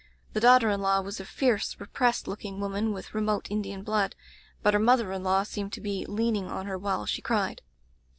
[0.33, 4.15] The daughter in law was a fierce, repressed looking woman with remote Indian blood—
[4.65, 7.61] ^but her mother in law seemed to be lean ing on her while she cried.